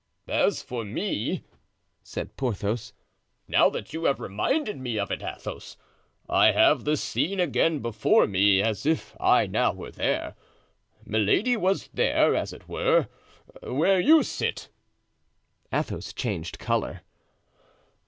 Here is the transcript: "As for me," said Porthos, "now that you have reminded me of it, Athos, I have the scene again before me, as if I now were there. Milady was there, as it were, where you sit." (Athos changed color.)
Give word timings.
"As 0.27 0.63
for 0.63 0.83
me," 0.83 1.43
said 2.01 2.35
Porthos, 2.35 2.91
"now 3.47 3.69
that 3.69 3.93
you 3.93 4.05
have 4.05 4.19
reminded 4.19 4.77
me 4.79 4.97
of 4.97 5.11
it, 5.11 5.21
Athos, 5.21 5.77
I 6.27 6.53
have 6.53 6.85
the 6.85 6.97
scene 6.97 7.39
again 7.39 7.83
before 7.83 8.25
me, 8.25 8.63
as 8.63 8.87
if 8.87 9.15
I 9.19 9.45
now 9.45 9.73
were 9.73 9.91
there. 9.91 10.33
Milady 11.05 11.55
was 11.55 11.87
there, 11.93 12.33
as 12.35 12.51
it 12.51 12.67
were, 12.67 13.09
where 13.61 13.99
you 13.99 14.23
sit." 14.23 14.69
(Athos 15.71 16.13
changed 16.13 16.57
color.) 16.57 17.01